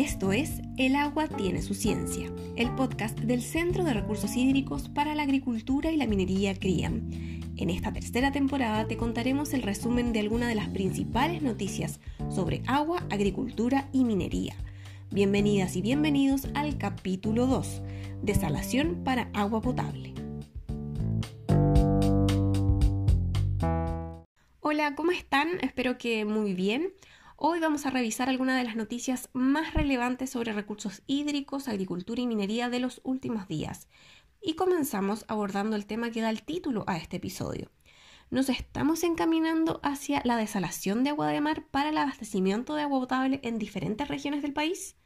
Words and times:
Esto 0.00 0.32
es 0.32 0.62
El 0.78 0.96
agua 0.96 1.28
tiene 1.28 1.60
su 1.60 1.74
ciencia, 1.74 2.32
el 2.56 2.74
podcast 2.74 3.18
del 3.20 3.42
Centro 3.42 3.84
de 3.84 3.92
Recursos 3.92 4.34
Hídricos 4.34 4.88
para 4.88 5.14
la 5.14 5.24
Agricultura 5.24 5.92
y 5.92 5.98
la 5.98 6.06
Minería 6.06 6.54
CRIAM. 6.54 7.10
En 7.58 7.68
esta 7.68 7.92
tercera 7.92 8.32
temporada 8.32 8.88
te 8.88 8.96
contaremos 8.96 9.52
el 9.52 9.60
resumen 9.60 10.14
de 10.14 10.20
algunas 10.20 10.48
de 10.48 10.54
las 10.54 10.70
principales 10.70 11.42
noticias 11.42 12.00
sobre 12.30 12.62
agua, 12.66 13.06
agricultura 13.10 13.90
y 13.92 14.04
minería. 14.04 14.54
Bienvenidas 15.10 15.76
y 15.76 15.82
bienvenidos 15.82 16.48
al 16.54 16.78
capítulo 16.78 17.46
2, 17.46 17.82
Desalación 18.22 19.04
para 19.04 19.28
agua 19.34 19.60
potable. 19.60 20.14
Hola, 24.60 24.94
¿cómo 24.94 25.10
están? 25.10 25.58
Espero 25.60 25.98
que 25.98 26.24
muy 26.24 26.54
bien. 26.54 26.94
Hoy 27.42 27.58
vamos 27.58 27.86
a 27.86 27.90
revisar 27.90 28.28
algunas 28.28 28.58
de 28.58 28.64
las 28.64 28.76
noticias 28.76 29.30
más 29.32 29.72
relevantes 29.72 30.28
sobre 30.28 30.52
recursos 30.52 31.00
hídricos, 31.06 31.68
agricultura 31.68 32.20
y 32.20 32.26
minería 32.26 32.68
de 32.68 32.80
los 32.80 33.00
últimos 33.02 33.48
días. 33.48 33.88
Y 34.42 34.56
comenzamos 34.56 35.24
abordando 35.26 35.74
el 35.74 35.86
tema 35.86 36.10
que 36.10 36.20
da 36.20 36.28
el 36.28 36.42
título 36.42 36.84
a 36.86 36.98
este 36.98 37.16
episodio. 37.16 37.70
Nos 38.28 38.50
estamos 38.50 39.04
encaminando 39.04 39.80
hacia 39.82 40.20
la 40.22 40.36
desalación 40.36 41.02
de 41.02 41.10
agua 41.10 41.28
de 41.28 41.40
mar 41.40 41.64
para 41.70 41.88
el 41.88 41.96
abastecimiento 41.96 42.74
de 42.74 42.82
agua 42.82 43.00
potable 43.00 43.40
en 43.42 43.58
diferentes 43.58 44.06
regiones 44.06 44.42
del 44.42 44.52
país. 44.52 44.99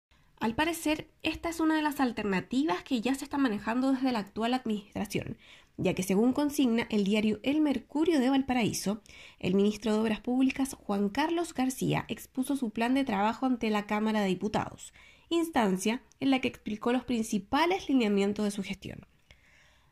Al 0.45 0.55
parecer, 0.55 1.09
esta 1.23 1.49
es 1.49 1.59
una 1.59 1.75
de 1.75 1.81
las 1.81 2.01
alternativas 2.01 2.83
que 2.83 3.01
ya 3.01 3.15
se 3.15 3.25
está 3.25 3.39
manejando 3.39 3.93
desde 3.93 4.13
la 4.13 4.19
actual 4.19 4.53
administración, 4.53 5.39
ya 5.79 5.95
que 5.95 6.03
según 6.03 6.35
consigna 6.35 6.87
el 6.91 7.05
diario 7.05 7.41
El 7.43 7.63
Mercurio 7.63 8.21
de 8.21 8.29
Valparaíso, 8.29 9.01
el 9.39 9.55
ministro 9.55 9.95
de 9.95 10.01
Obras 10.01 10.21
Públicas 10.21 10.77
Juan 10.79 11.09
Carlos 11.09 11.55
García 11.55 12.05
expuso 12.09 12.57
su 12.57 12.69
plan 12.69 12.93
de 12.93 13.05
trabajo 13.05 13.47
ante 13.47 13.71
la 13.71 13.87
Cámara 13.87 14.21
de 14.21 14.27
Diputados, 14.27 14.93
instancia 15.31 16.03
en 16.21 16.29
la 16.29 16.43
que 16.43 16.49
explicó 16.49 16.93
los 16.93 17.05
principales 17.05 17.89
lineamientos 17.89 18.45
de 18.45 18.51
su 18.51 18.63
gestión. 18.63 19.07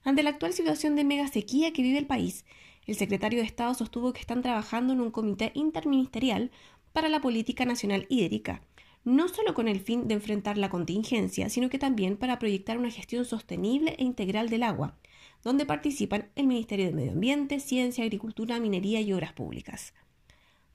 Ante 0.04 0.22
la 0.22 0.28
actual 0.28 0.52
situación 0.52 0.96
de 0.96 1.04
mega 1.04 1.28
sequía 1.28 1.72
que 1.72 1.80
vive 1.80 1.96
el 1.96 2.06
país, 2.06 2.44
el 2.86 2.96
secretario 2.96 3.40
de 3.40 3.46
Estado 3.46 3.72
sostuvo 3.72 4.12
que 4.12 4.20
están 4.20 4.42
trabajando 4.42 4.92
en 4.92 5.00
un 5.00 5.12
comité 5.12 5.50
interministerial 5.54 6.50
para 6.92 7.08
la 7.08 7.22
política 7.22 7.64
nacional 7.64 8.04
hídrica, 8.10 8.60
no 9.04 9.28
solo 9.28 9.54
con 9.54 9.68
el 9.68 9.80
fin 9.80 10.06
de 10.06 10.14
enfrentar 10.14 10.58
la 10.58 10.70
contingencia, 10.70 11.48
sino 11.48 11.68
que 11.68 11.78
también 11.78 12.16
para 12.16 12.38
proyectar 12.38 12.78
una 12.78 12.90
gestión 12.90 13.24
sostenible 13.24 13.96
e 13.98 14.04
integral 14.04 14.48
del 14.48 14.62
agua, 14.62 14.96
donde 15.42 15.66
participan 15.66 16.30
el 16.36 16.46
Ministerio 16.46 16.86
de 16.86 16.92
Medio 16.92 17.12
Ambiente, 17.12 17.58
Ciencia, 17.58 18.04
Agricultura, 18.04 18.60
Minería 18.60 19.00
y 19.00 19.12
Obras 19.12 19.32
Públicas. 19.32 19.92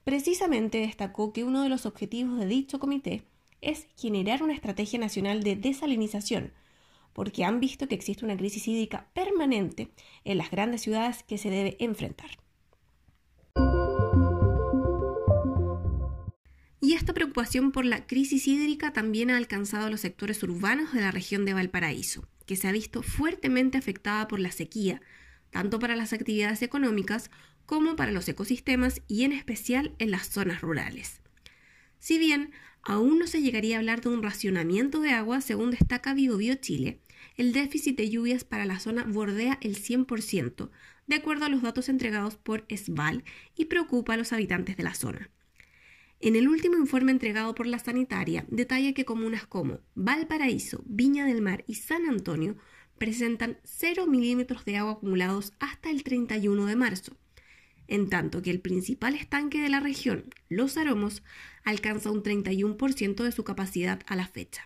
Precisamente 0.04 0.78
destacó 0.78 1.32
que 1.32 1.44
uno 1.44 1.62
de 1.62 1.68
los 1.68 1.86
objetivos 1.86 2.38
de 2.38 2.46
dicho 2.46 2.78
comité 2.78 3.24
es 3.60 3.88
generar 3.96 4.42
una 4.42 4.54
estrategia 4.54 4.98
nacional 4.98 5.42
de 5.42 5.56
desalinización, 5.56 6.52
porque 7.12 7.44
han 7.44 7.60
visto 7.60 7.88
que 7.88 7.94
existe 7.94 8.24
una 8.24 8.36
crisis 8.36 8.68
hídrica 8.68 9.08
permanente 9.12 9.90
en 10.24 10.38
las 10.38 10.50
grandes 10.50 10.82
ciudades 10.82 11.22
que 11.22 11.38
se 11.38 11.50
debe 11.50 11.76
enfrentar. 11.80 12.30
Y 16.88 16.94
esta 16.94 17.12
preocupación 17.12 17.70
por 17.70 17.84
la 17.84 18.06
crisis 18.06 18.48
hídrica 18.48 18.94
también 18.94 19.30
ha 19.30 19.36
alcanzado 19.36 19.88
a 19.88 19.90
los 19.90 20.00
sectores 20.00 20.42
urbanos 20.42 20.94
de 20.94 21.02
la 21.02 21.10
región 21.10 21.44
de 21.44 21.52
Valparaíso, 21.52 22.26
que 22.46 22.56
se 22.56 22.66
ha 22.66 22.72
visto 22.72 23.02
fuertemente 23.02 23.76
afectada 23.76 24.26
por 24.26 24.40
la 24.40 24.52
sequía, 24.52 25.02
tanto 25.50 25.78
para 25.80 25.96
las 25.96 26.14
actividades 26.14 26.62
económicas 26.62 27.30
como 27.66 27.94
para 27.94 28.10
los 28.10 28.26
ecosistemas 28.26 29.02
y 29.06 29.24
en 29.24 29.32
especial 29.32 29.94
en 29.98 30.10
las 30.10 30.30
zonas 30.30 30.62
rurales. 30.62 31.20
Si 31.98 32.18
bien 32.18 32.52
aún 32.80 33.18
no 33.18 33.26
se 33.26 33.42
llegaría 33.42 33.76
a 33.76 33.80
hablar 33.80 34.00
de 34.00 34.08
un 34.08 34.22
racionamiento 34.22 35.02
de 35.02 35.10
agua, 35.10 35.42
según 35.42 35.72
destaca 35.72 36.14
BioBio 36.14 36.54
Chile, 36.54 37.02
el 37.36 37.52
déficit 37.52 37.98
de 37.98 38.08
lluvias 38.08 38.44
para 38.44 38.64
la 38.64 38.80
zona 38.80 39.04
bordea 39.04 39.58
el 39.60 39.76
100%, 39.76 40.70
de 41.06 41.16
acuerdo 41.16 41.44
a 41.44 41.50
los 41.50 41.60
datos 41.60 41.90
entregados 41.90 42.36
por 42.36 42.64
SVAL, 42.74 43.24
y 43.54 43.66
preocupa 43.66 44.14
a 44.14 44.16
los 44.16 44.32
habitantes 44.32 44.78
de 44.78 44.84
la 44.84 44.94
zona. 44.94 45.30
En 46.20 46.34
el 46.34 46.48
último 46.48 46.76
informe 46.76 47.12
entregado 47.12 47.54
por 47.54 47.68
la 47.68 47.78
sanitaria, 47.78 48.44
detalla 48.48 48.92
que 48.92 49.04
comunas 49.04 49.46
como 49.46 49.80
Valparaíso, 49.94 50.82
Viña 50.84 51.24
del 51.24 51.42
Mar 51.42 51.64
y 51.68 51.76
San 51.76 52.08
Antonio 52.08 52.56
presentan 52.98 53.58
0 53.62 54.08
milímetros 54.08 54.64
de 54.64 54.76
agua 54.76 54.94
acumulados 54.94 55.52
hasta 55.60 55.90
el 55.90 56.02
31 56.02 56.66
de 56.66 56.74
marzo, 56.74 57.16
en 57.86 58.08
tanto 58.10 58.42
que 58.42 58.50
el 58.50 58.60
principal 58.60 59.14
estanque 59.14 59.62
de 59.62 59.68
la 59.68 59.78
región, 59.78 60.24
Los 60.48 60.76
Aromos, 60.76 61.22
alcanza 61.64 62.10
un 62.10 62.24
31% 62.24 63.22
de 63.22 63.30
su 63.30 63.44
capacidad 63.44 64.02
a 64.08 64.16
la 64.16 64.26
fecha, 64.26 64.64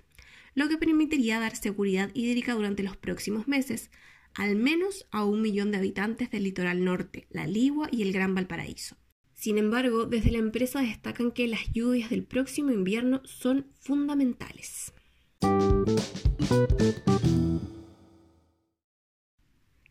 lo 0.54 0.70
que 0.70 0.78
permitiría 0.78 1.38
dar 1.38 1.54
seguridad 1.54 2.10
hídrica 2.14 2.54
durante 2.54 2.82
los 2.82 2.96
próximos 2.96 3.46
meses, 3.46 3.90
al 4.32 4.56
menos 4.56 5.06
a 5.10 5.26
un 5.26 5.42
millón 5.42 5.70
de 5.70 5.76
habitantes 5.76 6.30
del 6.30 6.44
litoral 6.44 6.82
norte, 6.82 7.26
la 7.28 7.46
Ligua 7.46 7.88
y 7.92 8.00
el 8.00 8.12
Gran 8.14 8.34
Valparaíso. 8.34 8.96
Sin 9.42 9.58
embargo, 9.58 10.06
desde 10.06 10.30
la 10.30 10.38
empresa 10.38 10.82
destacan 10.82 11.32
que 11.32 11.48
las 11.48 11.72
lluvias 11.72 12.10
del 12.10 12.22
próximo 12.22 12.70
invierno 12.70 13.22
son 13.24 13.66
fundamentales. 13.80 14.92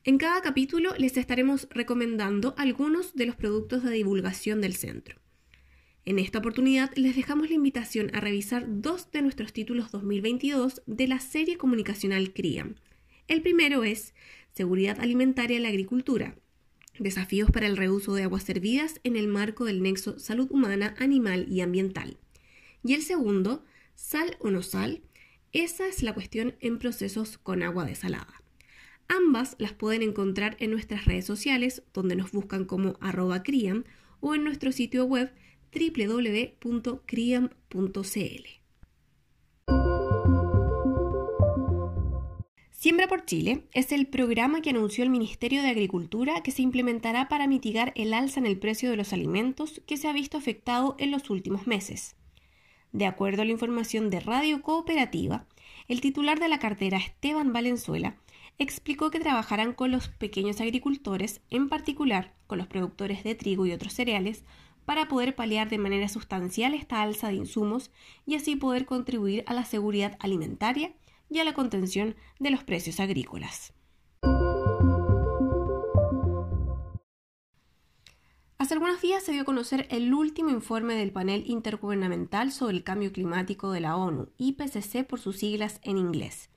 En 0.06 0.18
cada 0.18 0.42
capítulo 0.42 0.94
les 0.98 1.18
estaremos 1.18 1.68
recomendando 1.70 2.56
algunos 2.58 3.14
de 3.14 3.26
los 3.26 3.36
productos 3.36 3.84
de 3.84 3.92
divulgación 3.92 4.62
del 4.62 4.74
centro. 4.74 5.18
En 6.06 6.18
esta 6.18 6.40
oportunidad 6.40 6.90
les 6.96 7.18
dejamos 7.18 7.50
la 7.50 7.56
invitación 7.56 8.10
a 8.14 8.22
revisar 8.22 8.64
dos 8.70 9.12
de 9.12 9.22
nuestros 9.22 9.52
títulos 9.52 9.92
2022 9.92 10.82
de 10.86 11.10
la 11.10 11.20
serie 11.20 11.58
comunicacional 11.58 12.32
CRIAM. 12.32 12.76
El 13.28 13.42
primero 13.42 13.84
es 13.84 14.14
Seguridad 14.54 15.02
Alimentaria 15.02 15.58
en 15.58 15.64
la 15.64 15.70
Agricultura, 15.70 16.38
Desafíos 17.02 17.50
para 17.50 17.66
el 17.66 17.78
reuso 17.78 18.14
de 18.14 18.22
aguas 18.22 18.44
servidas 18.44 19.02
en 19.04 19.16
el 19.16 19.28
marco 19.28 19.66
del 19.66 19.82
nexo 19.82 20.20
salud 20.20 20.48
humana, 20.52 20.94
animal 21.00 21.48
y 21.50 21.62
ambiental. 21.62 22.20
Y 22.84 22.94
el 22.94 23.02
segundo, 23.02 23.66
sal 23.96 24.38
o 24.40 24.52
no 24.52 24.62
sal, 24.62 25.02
esa 25.52 25.88
es 25.88 26.04
la 26.04 26.14
cuestión 26.14 26.54
en 26.60 26.78
procesos 26.78 27.40
con 27.40 27.64
agua 27.64 27.86
desalada. 27.86 28.44
Ambas 29.08 29.56
las 29.58 29.74
pueden 29.74 30.04
encontrar 30.04 30.58
en 30.60 30.70
nuestras 30.70 31.06
redes 31.06 31.26
sociales, 31.26 31.82
donde 31.92 32.16
nos 32.16 32.32
buscan 32.32 32.66
como 32.66 32.98
arroba 33.02 33.42
criam, 33.42 33.84
o 34.20 34.36
en 34.36 34.44
nuestro 34.44 34.72
sitio 34.72 35.06
web 35.06 35.34
www.criam.cl. 35.74 36.62
Siembra 42.82 43.08
por 43.08 43.26
Chile 43.26 43.68
es 43.74 43.92
el 43.92 44.08
programa 44.08 44.64
que 44.64 44.72
anunció 44.72 45.04
el 45.04 45.12
Ministerio 45.12 45.62
de 45.62 45.70
Agricultura 45.70 46.42
que 46.42 46.50
se 46.50 46.64
implementará 46.64 47.30
para 47.30 47.46
mitigar 47.46 47.94
el 47.96 48.12
alza 48.12 48.40
en 48.40 48.48
el 48.48 48.58
precio 48.58 48.90
de 48.90 48.98
los 48.98 49.14
alimentos 49.14 49.84
que 49.86 49.98
se 49.98 50.08
ha 50.08 50.14
visto 50.14 50.40
afectado 50.40 50.96
en 50.98 51.12
los 51.12 51.30
últimos 51.30 51.68
meses. 51.68 52.16
De 52.92 53.06
acuerdo 53.06 53.44
a 53.44 53.46
la 53.46 53.52
información 53.52 54.10
de 54.10 54.20
Radio 54.20 54.64
Cooperativa, 54.64 55.46
el 55.88 56.02
titular 56.02 56.40
de 56.40 56.48
la 56.48 56.58
cartera, 56.58 56.98
Esteban 56.98 57.54
Valenzuela, 57.54 58.16
explicó 58.58 59.12
que 59.12 59.20
trabajarán 59.20 59.74
con 59.74 59.92
los 59.92 60.08
pequeños 60.08 60.60
agricultores, 60.60 61.42
en 61.52 61.70
particular 61.70 62.34
con 62.48 62.58
los 62.58 62.66
productores 62.66 63.24
de 63.24 63.36
trigo 63.36 63.68
y 63.68 63.74
otros 63.74 63.94
cereales, 63.94 64.44
para 64.86 65.08
poder 65.08 65.36
paliar 65.36 65.70
de 65.70 65.78
manera 65.78 66.10
sustancial 66.10 66.74
esta 66.74 67.04
alza 67.04 67.28
de 67.28 67.36
insumos 67.36 67.92
y 68.26 68.34
así 68.34 68.56
poder 68.56 68.88
contribuir 68.88 69.44
a 69.46 69.54
la 69.54 69.66
seguridad 69.66 70.18
alimentaria 70.20 70.94
y 71.32 71.40
a 71.40 71.44
la 71.46 71.54
contención 71.54 72.16
de 72.40 72.52
los 72.52 72.64
precios 72.64 73.00
agrícolas. 73.00 73.74
Hace 78.58 78.76
algunos 78.76 79.02
días 79.02 79.24
se 79.24 79.32
dio 79.32 79.42
a 79.42 79.46
conocer 79.46 79.88
el 79.90 80.14
último 80.14 80.52
informe 80.52 80.94
del 80.94 81.12
panel 81.12 81.44
intergubernamental 81.48 82.52
sobre 82.52 82.76
el 82.76 82.84
cambio 82.84 83.12
climático 83.12 83.72
de 83.72 83.80
la 83.80 83.96
ONU, 83.96 84.30
IPCC 84.38 85.08
por 85.08 85.20
sus 85.20 85.38
siglas 85.38 85.80
en 85.84 85.98
inglés. 85.98 86.50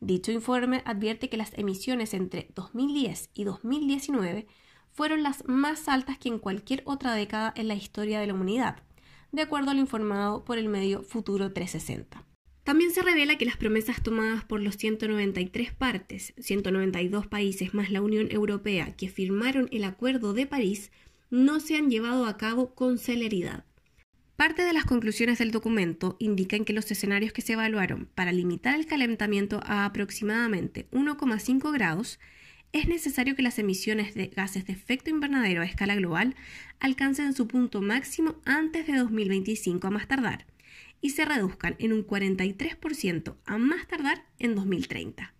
Dicho 0.00 0.32
informe 0.32 0.82
advierte 0.86 1.28
que 1.28 1.36
las 1.36 1.52
emisiones 1.58 2.14
entre 2.14 2.48
2010 2.54 3.30
y 3.34 3.44
2019 3.44 4.46
fueron 4.92 5.22
las 5.22 5.46
más 5.46 5.88
altas 5.88 6.18
que 6.18 6.28
en 6.28 6.38
cualquier 6.38 6.82
otra 6.86 7.14
década 7.14 7.52
en 7.56 7.68
la 7.68 7.74
historia 7.74 8.20
de 8.20 8.28
la 8.28 8.34
humanidad, 8.34 8.82
de 9.32 9.42
acuerdo 9.42 9.72
a 9.72 9.74
lo 9.74 9.80
informado 9.80 10.44
por 10.44 10.56
el 10.56 10.68
medio 10.68 11.02
Futuro 11.02 11.52
360. 11.52 12.24
También 12.64 12.92
se 12.92 13.02
revela 13.02 13.36
que 13.36 13.44
las 13.44 13.58
promesas 13.58 14.02
tomadas 14.02 14.42
por 14.44 14.62
los 14.62 14.78
193 14.78 15.72
partes, 15.72 16.32
192 16.38 17.26
países 17.26 17.74
más 17.74 17.90
la 17.90 18.00
Unión 18.00 18.28
Europea 18.30 18.96
que 18.96 19.10
firmaron 19.10 19.68
el 19.70 19.84
Acuerdo 19.84 20.32
de 20.32 20.46
París, 20.46 20.90
no 21.30 21.60
se 21.60 21.76
han 21.76 21.90
llevado 21.90 22.24
a 22.24 22.38
cabo 22.38 22.74
con 22.74 22.96
celeridad. 22.96 23.64
Parte 24.36 24.62
de 24.62 24.72
las 24.72 24.86
conclusiones 24.86 25.38
del 25.38 25.50
documento 25.50 26.16
indican 26.18 26.64
que 26.64 26.72
los 26.72 26.90
escenarios 26.90 27.34
que 27.34 27.42
se 27.42 27.52
evaluaron 27.52 28.08
para 28.14 28.32
limitar 28.32 28.74
el 28.74 28.86
calentamiento 28.86 29.60
a 29.64 29.84
aproximadamente 29.84 30.88
1,5 30.90 31.70
grados 31.70 32.18
es 32.72 32.88
necesario 32.88 33.36
que 33.36 33.42
las 33.42 33.58
emisiones 33.58 34.14
de 34.14 34.28
gases 34.28 34.66
de 34.66 34.72
efecto 34.72 35.10
invernadero 35.10 35.60
a 35.60 35.66
escala 35.66 35.94
global 35.96 36.34
alcancen 36.80 37.34
su 37.34 37.46
punto 37.46 37.82
máximo 37.82 38.36
antes 38.46 38.86
de 38.86 38.96
2025 38.96 39.86
a 39.86 39.90
más 39.90 40.08
tardar 40.08 40.46
y 41.04 41.10
se 41.10 41.26
reduzcan 41.26 41.76
en 41.80 41.92
un 41.92 42.06
43% 42.06 43.34
a 43.44 43.58
más 43.58 43.86
tardar 43.86 44.24
en 44.38 44.54
2030. 44.54 45.34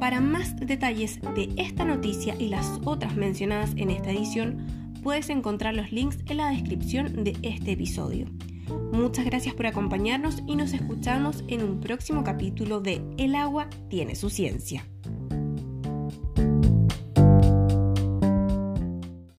Para 0.00 0.20
más 0.20 0.56
detalles 0.56 1.20
de 1.36 1.54
esta 1.58 1.84
noticia 1.84 2.34
y 2.36 2.48
las 2.48 2.80
otras 2.84 3.14
mencionadas 3.14 3.70
en 3.76 3.90
esta 3.90 4.10
edición, 4.10 4.66
puedes 5.04 5.30
encontrar 5.30 5.76
los 5.76 5.92
links 5.92 6.18
en 6.26 6.38
la 6.38 6.50
descripción 6.50 7.22
de 7.22 7.36
este 7.42 7.70
episodio. 7.70 8.26
Muchas 8.92 9.26
gracias 9.26 9.54
por 9.54 9.66
acompañarnos 9.66 10.42
y 10.48 10.56
nos 10.56 10.72
escuchamos 10.72 11.44
en 11.46 11.62
un 11.62 11.78
próximo 11.78 12.24
capítulo 12.24 12.80
de 12.80 13.00
El 13.16 13.36
agua 13.36 13.68
tiene 13.88 14.16
su 14.16 14.28
ciencia. 14.28 14.84